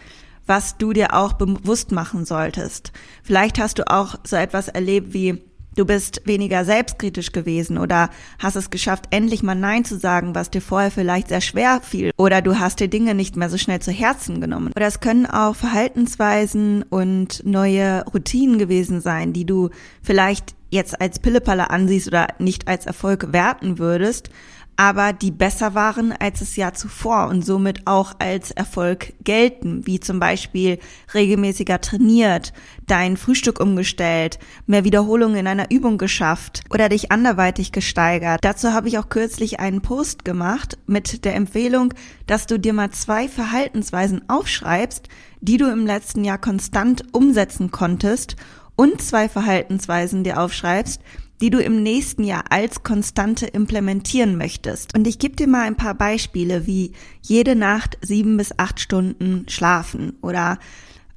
was 0.46 0.76
du 0.78 0.92
dir 0.92 1.14
auch 1.14 1.34
bewusst 1.34 1.92
machen 1.92 2.24
solltest. 2.24 2.92
Vielleicht 3.22 3.58
hast 3.58 3.78
du 3.78 3.90
auch 3.90 4.16
so 4.24 4.36
etwas 4.36 4.68
erlebt 4.68 5.12
wie 5.12 5.42
Du 5.76 5.84
bist 5.84 6.22
weniger 6.24 6.64
selbstkritisch 6.64 7.32
gewesen 7.32 7.78
oder 7.78 8.10
hast 8.38 8.54
es 8.54 8.70
geschafft, 8.70 9.06
endlich 9.10 9.42
mal 9.42 9.56
Nein 9.56 9.84
zu 9.84 9.98
sagen, 9.98 10.34
was 10.34 10.50
dir 10.50 10.60
vorher 10.60 10.92
vielleicht 10.92 11.28
sehr 11.28 11.40
schwer 11.40 11.80
fiel. 11.82 12.12
Oder 12.16 12.42
du 12.42 12.60
hast 12.60 12.78
dir 12.78 12.86
Dinge 12.86 13.14
nicht 13.14 13.36
mehr 13.36 13.50
so 13.50 13.58
schnell 13.58 13.80
zu 13.80 13.90
Herzen 13.90 14.40
genommen. 14.40 14.72
Oder 14.76 14.86
es 14.86 15.00
können 15.00 15.26
auch 15.26 15.56
Verhaltensweisen 15.56 16.84
und 16.84 17.44
neue 17.44 18.04
Routinen 18.06 18.58
gewesen 18.58 19.00
sein, 19.00 19.32
die 19.32 19.46
du 19.46 19.70
vielleicht 20.00 20.54
jetzt 20.70 21.00
als 21.00 21.18
Pillepalle 21.18 21.70
ansiehst 21.70 22.06
oder 22.08 22.28
nicht 22.38 22.68
als 22.68 22.86
Erfolg 22.86 23.32
werten 23.32 23.78
würdest, 23.78 24.30
aber 24.76 25.12
die 25.12 25.30
besser 25.30 25.74
waren 25.74 26.12
als 26.12 26.40
das 26.40 26.56
Jahr 26.56 26.74
zuvor 26.74 27.28
und 27.28 27.44
somit 27.44 27.86
auch 27.86 28.14
als 28.18 28.50
Erfolg 28.50 29.14
gelten, 29.22 29.86
wie 29.86 30.00
zum 30.00 30.18
Beispiel 30.18 30.78
regelmäßiger 31.12 31.80
trainiert, 31.80 32.52
dein 32.86 33.16
Frühstück 33.16 33.60
umgestellt, 33.60 34.38
mehr 34.66 34.84
Wiederholungen 34.84 35.36
in 35.36 35.46
einer 35.46 35.70
Übung 35.70 35.98
geschafft 35.98 36.62
oder 36.70 36.88
dich 36.88 37.12
anderweitig 37.12 37.72
gesteigert. 37.72 38.40
Dazu 38.42 38.72
habe 38.72 38.88
ich 38.88 38.98
auch 38.98 39.08
kürzlich 39.08 39.60
einen 39.60 39.80
Post 39.80 40.24
gemacht 40.24 40.78
mit 40.86 41.24
der 41.24 41.34
Empfehlung, 41.34 41.94
dass 42.26 42.46
du 42.46 42.58
dir 42.58 42.72
mal 42.72 42.90
zwei 42.90 43.28
Verhaltensweisen 43.28 44.28
aufschreibst, 44.28 45.08
die 45.40 45.56
du 45.56 45.70
im 45.70 45.86
letzten 45.86 46.24
Jahr 46.24 46.38
konstant 46.38 47.04
umsetzen 47.12 47.70
konntest 47.70 48.36
und 48.76 49.00
zwei 49.00 49.28
Verhaltensweisen 49.28 50.24
dir 50.24 50.40
aufschreibst, 50.40 51.00
die 51.44 51.50
du 51.50 51.58
im 51.58 51.82
nächsten 51.82 52.24
Jahr 52.24 52.44
als 52.48 52.84
Konstante 52.84 53.44
implementieren 53.44 54.38
möchtest. 54.38 54.96
Und 54.96 55.06
ich 55.06 55.18
gebe 55.18 55.36
dir 55.36 55.46
mal 55.46 55.66
ein 55.66 55.76
paar 55.76 55.92
Beispiele, 55.92 56.66
wie 56.66 56.92
jede 57.20 57.54
Nacht 57.54 57.98
sieben 58.00 58.38
bis 58.38 58.58
acht 58.58 58.80
Stunden 58.80 59.44
schlafen 59.50 60.14
oder 60.22 60.58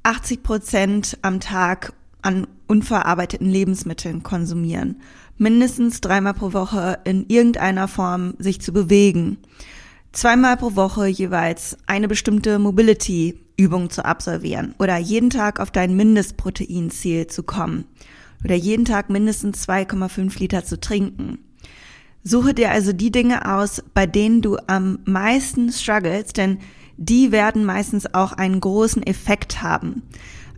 80 0.02 0.42
Prozent 0.42 1.16
am 1.22 1.40
Tag 1.40 1.94
an 2.20 2.46
unverarbeiteten 2.66 3.48
Lebensmitteln 3.48 4.22
konsumieren, 4.22 5.00
mindestens 5.38 6.02
dreimal 6.02 6.34
pro 6.34 6.52
Woche 6.52 6.98
in 7.04 7.24
irgendeiner 7.28 7.88
Form 7.88 8.34
sich 8.38 8.60
zu 8.60 8.74
bewegen, 8.74 9.38
zweimal 10.12 10.58
pro 10.58 10.76
Woche 10.76 11.06
jeweils 11.06 11.78
eine 11.86 12.06
bestimmte 12.06 12.58
Mobility-Übung 12.58 13.88
zu 13.88 14.04
absolvieren 14.04 14.74
oder 14.78 14.98
jeden 14.98 15.30
Tag 15.30 15.58
auf 15.58 15.70
dein 15.70 15.96
Mindestproteinziel 15.96 17.28
zu 17.28 17.44
kommen 17.44 17.86
oder 18.44 18.54
jeden 18.54 18.84
Tag 18.84 19.10
mindestens 19.10 19.68
2,5 19.68 20.38
Liter 20.38 20.64
zu 20.64 20.80
trinken. 20.80 21.38
Suche 22.22 22.54
dir 22.54 22.70
also 22.70 22.92
die 22.92 23.10
Dinge 23.10 23.50
aus, 23.50 23.82
bei 23.94 24.06
denen 24.06 24.42
du 24.42 24.56
am 24.66 24.98
meisten 25.04 25.72
struggles, 25.72 26.32
denn 26.32 26.58
die 26.96 27.32
werden 27.32 27.64
meistens 27.64 28.12
auch 28.12 28.32
einen 28.32 28.60
großen 28.60 29.02
Effekt 29.02 29.62
haben. 29.62 30.02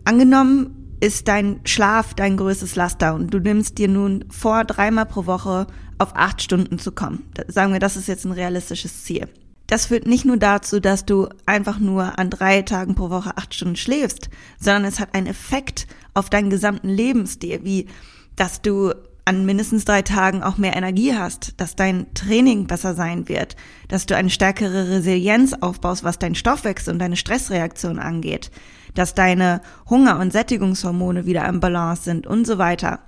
Angenommen 0.03 0.95
ist 0.99 1.27
dein 1.27 1.61
Schlaf 1.65 2.13
dein 2.13 2.37
größtes 2.37 2.75
Laster 2.75 3.15
und 3.15 3.33
du 3.33 3.39
nimmst 3.39 3.77
dir 3.77 3.87
nun 3.87 4.25
vor, 4.29 4.63
dreimal 4.63 5.05
pro 5.05 5.25
Woche 5.25 5.67
auf 5.97 6.15
acht 6.15 6.41
Stunden 6.41 6.79
zu 6.79 6.91
kommen. 6.91 7.23
Sagen 7.47 7.73
wir, 7.73 7.79
das 7.79 7.97
ist 7.97 8.07
jetzt 8.07 8.25
ein 8.25 8.31
realistisches 8.31 9.03
Ziel. 9.03 9.27
Das 9.71 9.85
führt 9.85 10.05
nicht 10.05 10.25
nur 10.25 10.35
dazu, 10.35 10.81
dass 10.81 11.05
du 11.05 11.29
einfach 11.45 11.79
nur 11.79 12.19
an 12.19 12.29
drei 12.29 12.61
Tagen 12.61 12.93
pro 12.93 13.09
Woche 13.09 13.37
acht 13.37 13.53
Stunden 13.53 13.77
schläfst, 13.77 14.29
sondern 14.59 14.83
es 14.83 14.99
hat 14.99 15.15
einen 15.15 15.27
Effekt 15.27 15.87
auf 16.13 16.29
deinen 16.29 16.49
gesamten 16.49 16.89
Lebensstil, 16.89 17.61
wie 17.63 17.87
dass 18.35 18.61
du 18.61 18.91
an 19.23 19.45
mindestens 19.45 19.85
drei 19.85 20.01
Tagen 20.01 20.43
auch 20.43 20.57
mehr 20.57 20.75
Energie 20.75 21.15
hast, 21.15 21.53
dass 21.55 21.77
dein 21.77 22.13
Training 22.13 22.67
besser 22.67 22.95
sein 22.95 23.29
wird, 23.29 23.55
dass 23.87 24.05
du 24.05 24.13
eine 24.13 24.29
stärkere 24.29 24.89
Resilienz 24.89 25.53
aufbaust, 25.53 26.03
was 26.03 26.19
dein 26.19 26.35
Stoffwechsel 26.35 26.91
und 26.91 26.99
deine 26.99 27.15
Stressreaktion 27.15 27.97
angeht, 27.97 28.51
dass 28.93 29.15
deine 29.15 29.61
Hunger- 29.89 30.19
und 30.19 30.33
Sättigungshormone 30.33 31.25
wieder 31.25 31.47
im 31.47 31.61
Balance 31.61 32.03
sind 32.03 32.27
und 32.27 32.45
so 32.45 32.57
weiter. 32.57 32.99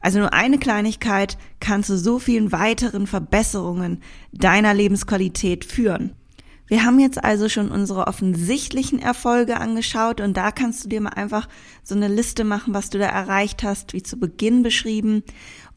Also 0.00 0.18
nur 0.18 0.32
eine 0.32 0.58
Kleinigkeit 0.58 1.36
kann 1.60 1.82
zu 1.82 1.98
so 1.98 2.18
vielen 2.18 2.52
weiteren 2.52 3.06
Verbesserungen 3.06 4.02
deiner 4.32 4.74
Lebensqualität 4.74 5.64
führen. 5.64 6.14
Wir 6.68 6.84
haben 6.84 6.98
jetzt 7.00 7.24
also 7.24 7.48
schon 7.48 7.70
unsere 7.70 8.06
offensichtlichen 8.06 9.00
Erfolge 9.00 9.58
angeschaut 9.58 10.20
und 10.20 10.36
da 10.36 10.50
kannst 10.50 10.84
du 10.84 10.88
dir 10.90 11.00
mal 11.00 11.14
einfach 11.14 11.48
so 11.82 11.94
eine 11.94 12.08
Liste 12.08 12.44
machen, 12.44 12.74
was 12.74 12.90
du 12.90 12.98
da 12.98 13.06
erreicht 13.06 13.62
hast, 13.62 13.94
wie 13.94 14.02
zu 14.02 14.18
Beginn 14.18 14.62
beschrieben. 14.62 15.22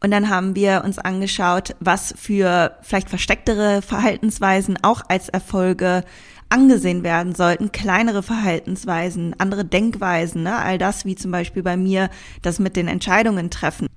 Und 0.04 0.12
dann 0.12 0.28
haben 0.28 0.54
wir 0.54 0.82
uns 0.84 1.00
angeschaut, 1.00 1.76
was 1.80 2.14
für 2.18 2.78
vielleicht 2.82 3.10
verstecktere 3.10 3.82
Verhaltensweisen 3.82 4.80
auch 4.84 5.02
als 5.08 5.30
Erfolge 5.30 6.04
angesehen 6.50 7.04
werden 7.04 7.36
sollten, 7.36 7.72
kleinere 7.72 8.22
Verhaltensweisen, 8.22 9.34
andere 9.40 9.64
Denkweisen, 9.64 10.44
ne? 10.44 10.58
all 10.58 10.78
das 10.78 11.06
wie 11.06 11.16
zum 11.16 11.32
Beispiel 11.32 11.64
bei 11.64 11.78
mir 11.78 12.10
das 12.42 12.60
mit 12.60 12.76
den 12.76 12.90
Entscheidungen 12.90 13.50
treffen 13.50 13.88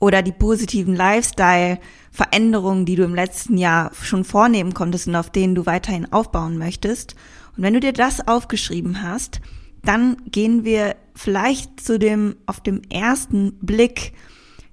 oder 0.00 0.22
die 0.22 0.32
positiven 0.32 0.96
Lifestyle-Veränderungen, 0.96 2.86
die 2.86 2.96
du 2.96 3.04
im 3.04 3.14
letzten 3.14 3.56
Jahr 3.56 3.92
schon 4.02 4.24
vornehmen 4.24 4.74
konntest 4.74 5.06
und 5.06 5.14
auf 5.14 5.30
denen 5.30 5.54
du 5.54 5.66
weiterhin 5.66 6.12
aufbauen 6.12 6.58
möchtest. 6.58 7.14
Und 7.56 7.62
wenn 7.62 7.74
du 7.74 7.80
dir 7.80 7.92
das 7.92 8.26
aufgeschrieben 8.26 9.02
hast, 9.02 9.40
dann 9.84 10.16
gehen 10.26 10.64
wir 10.64 10.96
vielleicht 11.14 11.80
zu 11.80 11.98
dem 11.98 12.36
auf 12.46 12.60
dem 12.60 12.82
ersten 12.90 13.52
Blick 13.60 14.14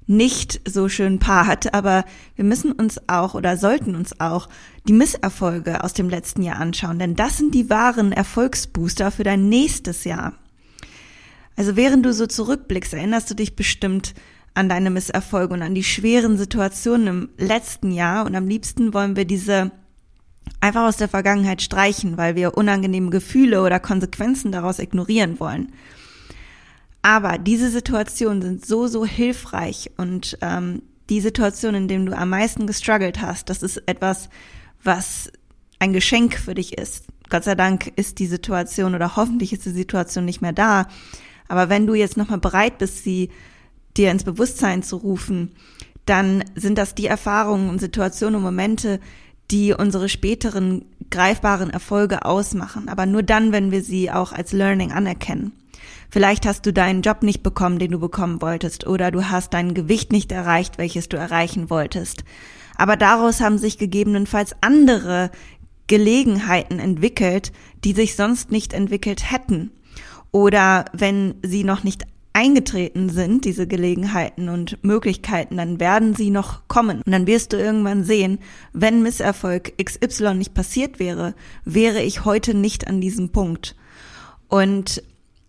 nicht 0.10 0.62
so 0.66 0.88
schön 0.88 1.20
Part, 1.20 1.74
aber 1.74 2.06
wir 2.36 2.46
müssen 2.46 2.72
uns 2.72 2.98
auch 3.10 3.34
oder 3.34 3.58
sollten 3.58 3.94
uns 3.94 4.22
auch 4.22 4.48
die 4.88 4.94
Misserfolge 4.94 5.84
aus 5.84 5.92
dem 5.92 6.10
letzten 6.10 6.44
Jahr 6.44 6.60
anschauen, 6.60 6.98
denn 6.98 7.16
das 7.16 7.38
sind 7.38 7.54
die 7.54 7.70
wahren 7.70 8.14
Erfolgsbooster 8.14 9.12
für 9.12 9.26
dein 9.26 9.50
nächstes 9.50 10.06
Jahr. 10.06 10.34
Also 11.58 11.76
während 11.76 12.06
du 12.06 12.14
so 12.14 12.26
zurückblickst, 12.26 12.94
erinnerst 12.94 13.30
du 13.30 13.34
dich 13.34 13.58
bestimmt 13.58 14.14
an 14.58 14.70
deine 14.70 14.90
Misserfolge 14.90 15.54
und 15.54 15.62
an 15.62 15.76
die 15.76 15.84
schweren 15.84 16.38
Situationen 16.38 17.08
im 17.08 17.30
letzten 17.38 17.92
Jahr. 17.92 18.26
Und 18.26 18.36
am 18.36 18.48
liebsten 18.48 18.94
wollen 18.94 19.16
wir 19.16 19.26
diese 19.26 19.72
einfach 20.60 20.88
aus 20.88 20.98
der 20.98 21.08
Vergangenheit 21.08 21.62
streichen, 21.62 22.18
weil 22.18 22.36
wir 22.36 22.58
unangenehme 22.58 23.12
Gefühle 23.12 23.62
oder 23.62 23.80
Konsequenzen 23.80 24.52
daraus 24.52 24.80
ignorieren 24.80 25.40
wollen. 25.40 25.74
Aber 27.04 27.38
diese 27.38 27.70
Situationen 27.70 28.42
sind 28.42 28.66
so, 28.66 28.88
so 28.88 29.06
hilfreich 29.06 29.92
und 29.98 30.38
ähm, 30.42 30.82
die 31.10 31.22
Situation, 31.22 31.76
in 31.76 31.88
dem 31.88 32.06
du 32.06 32.18
am 32.18 32.30
meisten 32.30 32.66
gestruggelt 32.68 33.22
hast, 33.22 33.50
das 33.50 33.62
ist 33.62 33.78
etwas, 33.86 34.30
was 34.84 35.32
ein 35.80 35.94
Geschenk 35.94 36.36
für 36.36 36.56
dich 36.56 36.78
ist. 36.78 37.06
Gott 37.30 37.44
sei 37.44 37.56
Dank 37.56 37.92
ist 37.96 38.20
die 38.20 38.26
Situation 38.26 38.96
oder 38.96 39.16
hoffentlich 39.16 39.54
ist 39.54 39.66
die 39.66 39.72
Situation 39.72 40.26
nicht 40.26 40.42
mehr 40.42 40.54
da. 40.54 40.88
Aber 41.48 41.70
wenn 41.70 41.86
du 41.86 41.94
jetzt 41.94 42.18
nochmal 42.18 42.40
bereit 42.40 42.80
bist, 42.80 43.04
sie 43.04 43.30
dir 43.98 44.12
ins 44.12 44.24
Bewusstsein 44.24 44.84
zu 44.84 44.98
rufen, 44.98 45.52
dann 46.06 46.44
sind 46.56 46.78
das 46.78 46.96
die 46.96 47.08
Erfahrungen 47.08 47.70
und 47.70 47.80
Situationen 47.80 48.36
und 48.36 48.44
Momente, 48.44 49.00
die 49.52 49.74
unsere 49.74 50.10
späteren 50.10 50.86
greifbaren 51.10 51.70
Erfolge 51.70 52.26
ausmachen, 52.26 52.90
aber 52.90 53.06
nur 53.06 53.24
dann, 53.24 53.52
wenn 53.52 53.72
wir 53.72 53.82
sie 53.82 54.12
auch 54.12 54.34
als 54.34 54.52
Learning 54.52 54.92
anerkennen. 54.92 55.54
Vielleicht 56.10 56.46
hast 56.46 56.66
du 56.66 56.74
deinen 56.74 57.02
Job 57.02 57.24
nicht 57.24 57.44
bekommen, 57.44 57.80
den 57.80 57.92
du 57.92 58.00
bekommen 58.00 58.42
wolltest, 58.42 58.88
oder 58.88 59.12
du 59.12 59.30
hast 59.30 59.54
dein 59.54 59.74
Gewicht 59.74 60.12
nicht 60.12 60.32
erreicht, 60.32 60.78
welches 60.78 61.10
du 61.10 61.18
erreichen 61.18 61.70
wolltest. 61.70 62.24
Aber 62.78 62.96
daraus 62.96 63.42
haben 63.42 63.58
sich 63.58 63.78
gegebenenfalls 63.78 64.56
andere 64.62 65.32
Gelegenheiten 65.88 66.80
entwickelt, 66.80 67.52
die 67.84 67.94
sich 67.94 68.16
sonst 68.16 68.52
nicht 68.52 68.74
entwickelt 68.74 69.32
hätten. 69.32 69.72
Oder 70.32 70.86
wenn 70.94 71.36
sie 71.44 71.64
noch 71.64 71.84
nicht 71.84 72.04
eingetreten 72.38 73.10
sind, 73.10 73.46
diese 73.46 73.66
Gelegenheiten 73.66 74.48
und 74.48 74.84
Möglichkeiten, 74.84 75.58
dann 75.58 75.80
werden 75.80 76.14
sie 76.14 76.30
noch 76.30 76.68
kommen. 76.68 77.02
Und 77.04 77.12
dann 77.12 77.26
wirst 77.26 77.52
du 77.52 77.58
irgendwann 77.58 78.04
sehen, 78.04 78.38
wenn 78.74 79.02
Misserfolg 79.02 79.74
XY 79.84 80.36
nicht 80.36 80.54
passiert 80.54 81.00
wäre, 81.00 81.34
wäre 81.66 82.04
ich 82.04 82.26
heute 82.26 82.54
nicht 82.54 82.86
an 82.86 83.02
diesem 83.02 83.30
Punkt. 83.30 83.76
Und 84.50 85.02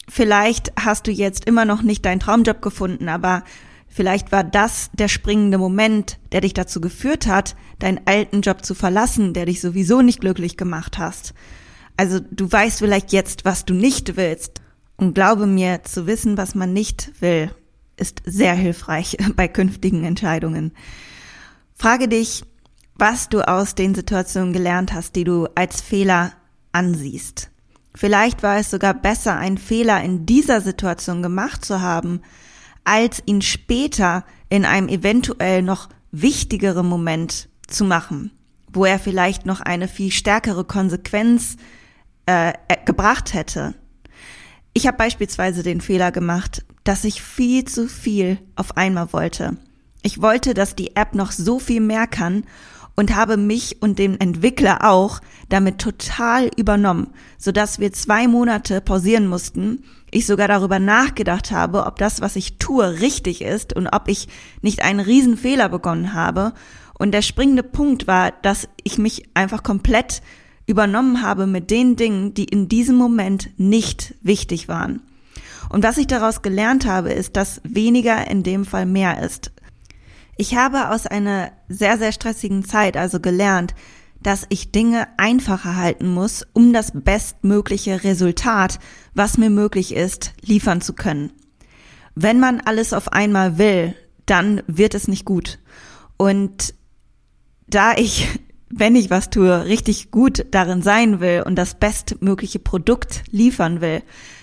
vielleicht 0.08 0.72
hast 0.80 1.06
du 1.06 1.10
jetzt 1.10 1.44
immer 1.44 1.66
noch 1.66 1.82
nicht 1.82 2.06
deinen 2.06 2.20
Traumjob 2.20 2.62
gefunden, 2.62 3.10
aber 3.10 3.44
vielleicht 3.86 4.32
war 4.32 4.42
das 4.42 4.88
der 4.94 5.08
springende 5.08 5.58
Moment, 5.58 6.18
der 6.32 6.40
dich 6.40 6.54
dazu 6.54 6.80
geführt 6.80 7.26
hat, 7.26 7.54
deinen 7.80 8.00
alten 8.06 8.40
Job 8.40 8.64
zu 8.64 8.74
verlassen, 8.74 9.34
der 9.34 9.44
dich 9.44 9.60
sowieso 9.60 10.00
nicht 10.00 10.22
glücklich 10.22 10.56
gemacht 10.56 10.96
hast. 10.96 11.34
Also 11.98 12.18
du 12.30 12.50
weißt 12.50 12.78
vielleicht 12.78 13.12
jetzt, 13.12 13.44
was 13.44 13.66
du 13.66 13.74
nicht 13.74 14.16
willst 14.16 14.62
und 14.98 15.14
glaube 15.14 15.46
mir, 15.46 15.84
zu 15.84 16.06
wissen, 16.06 16.36
was 16.36 16.54
man 16.54 16.74
nicht 16.74 17.12
will, 17.20 17.50
ist 17.96 18.20
sehr 18.26 18.54
hilfreich 18.54 19.16
bei 19.36 19.48
künftigen 19.48 20.04
Entscheidungen. 20.04 20.72
Frage 21.74 22.08
dich, 22.08 22.42
was 22.96 23.28
du 23.28 23.46
aus 23.46 23.76
den 23.76 23.94
Situationen 23.94 24.52
gelernt 24.52 24.92
hast, 24.92 25.14
die 25.16 25.24
du 25.24 25.46
als 25.54 25.80
Fehler 25.80 26.32
ansiehst. 26.72 27.50
Vielleicht 27.94 28.42
war 28.42 28.58
es 28.58 28.70
sogar 28.70 28.92
besser, 28.92 29.36
einen 29.36 29.58
Fehler 29.58 30.02
in 30.02 30.26
dieser 30.26 30.60
Situation 30.60 31.22
gemacht 31.22 31.64
zu 31.64 31.80
haben, 31.80 32.20
als 32.84 33.22
ihn 33.26 33.42
später 33.42 34.24
in 34.48 34.64
einem 34.64 34.88
eventuell 34.88 35.62
noch 35.62 35.88
wichtigeren 36.10 36.86
Moment 36.86 37.48
zu 37.66 37.84
machen, 37.84 38.32
wo 38.72 38.84
er 38.84 38.98
vielleicht 38.98 39.46
noch 39.46 39.60
eine 39.60 39.88
viel 39.88 40.10
stärkere 40.10 40.64
Konsequenz 40.64 41.56
äh, 42.26 42.52
gebracht 42.84 43.34
hätte. 43.34 43.74
Ich 44.78 44.86
habe 44.86 44.96
beispielsweise 44.96 45.64
den 45.64 45.80
Fehler 45.80 46.12
gemacht, 46.12 46.64
dass 46.84 47.02
ich 47.02 47.20
viel 47.20 47.64
zu 47.64 47.88
viel 47.88 48.38
auf 48.54 48.76
einmal 48.76 49.12
wollte. 49.12 49.56
Ich 50.02 50.22
wollte, 50.22 50.54
dass 50.54 50.76
die 50.76 50.94
App 50.94 51.16
noch 51.16 51.32
so 51.32 51.58
viel 51.58 51.80
mehr 51.80 52.06
kann 52.06 52.44
und 52.94 53.16
habe 53.16 53.36
mich 53.36 53.82
und 53.82 53.98
den 53.98 54.20
Entwickler 54.20 54.88
auch 54.88 55.18
damit 55.48 55.80
total 55.80 56.48
übernommen, 56.56 57.08
sodass 57.38 57.80
wir 57.80 57.92
zwei 57.92 58.28
Monate 58.28 58.80
pausieren 58.80 59.26
mussten. 59.26 59.82
Ich 60.12 60.26
sogar 60.26 60.46
darüber 60.46 60.78
nachgedacht 60.78 61.50
habe, 61.50 61.84
ob 61.84 61.96
das, 61.96 62.20
was 62.20 62.36
ich 62.36 62.58
tue, 62.58 63.00
richtig 63.00 63.42
ist 63.42 63.74
und 63.74 63.88
ob 63.88 64.06
ich 64.06 64.28
nicht 64.62 64.82
einen 64.82 65.00
Riesenfehler 65.00 65.68
begonnen 65.70 66.14
habe 66.14 66.52
Und 67.00 67.10
der 67.10 67.22
springende 67.22 67.64
Punkt 67.64 68.06
war, 68.06 68.30
dass 68.42 68.68
ich 68.84 68.96
mich 68.96 69.24
einfach 69.34 69.64
komplett 69.64 70.22
übernommen 70.68 71.22
habe 71.22 71.46
mit 71.46 71.70
den 71.70 71.96
Dingen, 71.96 72.34
die 72.34 72.44
in 72.44 72.68
diesem 72.68 72.96
Moment 72.96 73.50
nicht 73.56 74.14
wichtig 74.20 74.68
waren. 74.68 75.00
Und 75.70 75.82
was 75.82 75.98
ich 75.98 76.06
daraus 76.06 76.42
gelernt 76.42 76.86
habe, 76.86 77.12
ist, 77.12 77.36
dass 77.36 77.60
weniger 77.64 78.30
in 78.30 78.42
dem 78.42 78.64
Fall 78.64 78.86
mehr 78.86 79.22
ist. 79.22 79.50
Ich 80.36 80.54
habe 80.54 80.90
aus 80.90 81.06
einer 81.06 81.50
sehr, 81.68 81.98
sehr 81.98 82.12
stressigen 82.12 82.64
Zeit 82.64 82.96
also 82.96 83.18
gelernt, 83.18 83.74
dass 84.22 84.46
ich 84.50 84.70
Dinge 84.70 85.08
einfacher 85.16 85.76
halten 85.76 86.08
muss, 86.08 86.46
um 86.52 86.72
das 86.72 86.92
bestmögliche 86.94 88.04
Resultat, 88.04 88.78
was 89.14 89.38
mir 89.38 89.50
möglich 89.50 89.94
ist, 89.94 90.34
liefern 90.42 90.80
zu 90.80 90.92
können. 90.92 91.32
Wenn 92.14 92.40
man 92.40 92.60
alles 92.60 92.92
auf 92.92 93.12
einmal 93.12 93.58
will, 93.58 93.94
dann 94.26 94.62
wird 94.66 94.94
es 94.94 95.08
nicht 95.08 95.24
gut. 95.24 95.58
Und 96.16 96.74
da 97.68 97.94
ich, 97.96 98.28
wenn 98.70 98.96
ich 98.96 99.10
was 99.10 99.30
tue, 99.30 99.64
richtig 99.64 100.10
gut 100.10 100.46
darin 100.50 100.82
sein 100.82 101.20
will 101.20 101.42
und 101.44 101.56
das 101.56 101.74
bestmögliche 101.74 102.58
Produkt 102.58 103.22
liefern 103.30 103.80
will, 103.80 104.02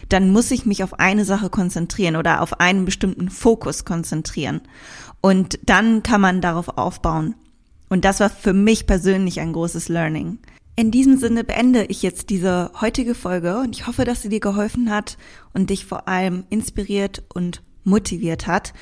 dann 0.09 0.31
muss 0.31 0.51
ich 0.51 0.65
mich 0.65 0.83
auf 0.83 0.99
eine 0.99 1.25
Sache 1.25 1.49
konzentrieren 1.49 2.15
oder 2.15 2.41
auf 2.41 2.59
einen 2.59 2.85
bestimmten 2.85 3.29
Fokus 3.29 3.85
konzentrieren. 3.85 4.61
Und 5.21 5.59
dann 5.65 6.03
kann 6.03 6.21
man 6.21 6.41
darauf 6.41 6.77
aufbauen. 6.77 7.35
Und 7.89 8.05
das 8.05 8.19
war 8.19 8.29
für 8.29 8.53
mich 8.53 8.87
persönlich 8.87 9.39
ein 9.39 9.53
großes 9.53 9.89
Learning. 9.89 10.39
In 10.75 10.91
diesem 10.91 11.17
Sinne 11.17 11.43
beende 11.43 11.85
ich 11.85 12.01
jetzt 12.01 12.29
diese 12.29 12.71
heutige 12.81 13.15
Folge 13.15 13.57
und 13.59 13.75
ich 13.75 13.87
hoffe, 13.87 14.03
dass 14.03 14.21
sie 14.21 14.29
dir 14.29 14.41
geholfen 14.41 14.89
hat 14.89 15.17
und 15.53 15.69
dich 15.69 15.85
vor 15.85 16.07
allem 16.07 16.43
inspiriert 16.49 17.23
und 17.33 17.61
motiviert 17.85 18.47
hat. 18.47 18.73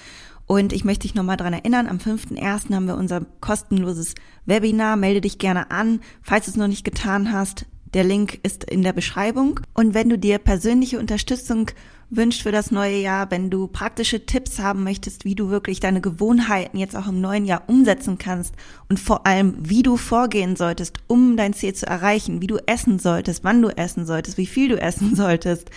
Und 0.45 0.73
ich 0.73 0.83
möchte 0.83 1.03
dich 1.03 1.15
nochmal 1.15 1.37
dran 1.37 1.53
erinnern, 1.53 1.87
am 1.87 1.97
5.1. 1.97 2.73
haben 2.73 2.87
wir 2.87 2.97
unser 2.97 3.21
kostenloses 3.39 4.15
Webinar. 4.45 4.97
Melde 4.97 5.21
dich 5.21 5.37
gerne 5.37 5.71
an, 5.71 6.01
falls 6.21 6.45
du 6.45 6.51
es 6.51 6.57
noch 6.57 6.67
nicht 6.67 6.83
getan 6.83 7.31
hast. 7.31 7.65
Der 7.93 8.03
Link 8.03 8.39
ist 8.43 8.63
in 8.63 8.81
der 8.81 8.93
Beschreibung. 8.93 9.59
Und 9.73 9.93
wenn 9.93 10.09
du 10.09 10.17
dir 10.17 10.39
persönliche 10.39 10.99
Unterstützung 10.99 11.69
wünscht 12.09 12.43
für 12.43 12.51
das 12.51 12.71
neue 12.71 12.97
Jahr, 12.97 13.31
wenn 13.31 13.49
du 13.49 13.67
praktische 13.67 14.25
Tipps 14.25 14.59
haben 14.59 14.83
möchtest, 14.83 15.25
wie 15.25 15.35
du 15.35 15.49
wirklich 15.49 15.79
deine 15.79 16.01
Gewohnheiten 16.01 16.77
jetzt 16.77 16.95
auch 16.95 17.07
im 17.07 17.21
neuen 17.21 17.45
Jahr 17.45 17.63
umsetzen 17.67 18.17
kannst 18.17 18.55
und 18.89 18.99
vor 18.99 19.25
allem, 19.25 19.55
wie 19.59 19.83
du 19.83 19.97
vorgehen 19.97 20.55
solltest, 20.55 20.97
um 21.07 21.37
dein 21.37 21.53
Ziel 21.53 21.73
zu 21.73 21.87
erreichen, 21.87 22.41
wie 22.41 22.47
du 22.47 22.57
essen 22.65 22.99
solltest, 22.99 23.43
wann 23.43 23.61
du 23.61 23.69
essen 23.69 24.05
solltest, 24.05 24.37
wie 24.37 24.45
viel 24.45 24.69
du 24.69 24.79
essen 24.79 25.15
solltest, 25.15 25.69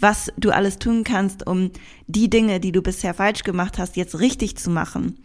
was 0.00 0.32
du 0.36 0.50
alles 0.50 0.78
tun 0.78 1.04
kannst, 1.04 1.46
um 1.46 1.70
die 2.06 2.30
Dinge, 2.30 2.60
die 2.60 2.72
du 2.72 2.82
bisher 2.82 3.14
falsch 3.14 3.42
gemacht 3.42 3.78
hast, 3.78 3.96
jetzt 3.96 4.18
richtig 4.18 4.56
zu 4.56 4.70
machen, 4.70 5.18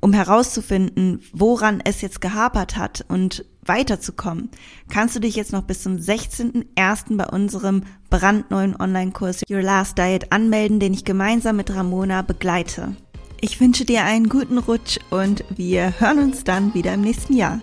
um 0.00 0.12
herauszufinden, 0.12 1.20
woran 1.32 1.80
es 1.84 2.00
jetzt 2.00 2.20
gehapert 2.20 2.76
hat 2.76 3.04
und 3.08 3.44
weiterzukommen, 3.64 4.50
kannst 4.88 5.14
du 5.14 5.20
dich 5.20 5.36
jetzt 5.36 5.52
noch 5.52 5.62
bis 5.62 5.82
zum 5.82 5.96
16.01. 5.96 7.16
bei 7.16 7.26
unserem 7.26 7.84
brandneuen 8.10 8.74
Online-Kurs 8.78 9.42
Your 9.48 9.62
Last 9.62 9.98
Diet 9.98 10.32
anmelden, 10.32 10.80
den 10.80 10.94
ich 10.94 11.04
gemeinsam 11.04 11.56
mit 11.56 11.74
Ramona 11.74 12.22
begleite. 12.22 12.96
Ich 13.40 13.60
wünsche 13.60 13.84
dir 13.84 14.04
einen 14.04 14.28
guten 14.28 14.58
Rutsch 14.58 14.98
und 15.10 15.44
wir 15.56 16.00
hören 16.00 16.18
uns 16.18 16.44
dann 16.44 16.74
wieder 16.74 16.94
im 16.94 17.00
nächsten 17.00 17.34
Jahr. 17.34 17.60